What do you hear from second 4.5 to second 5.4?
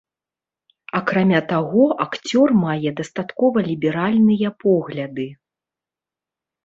погляды.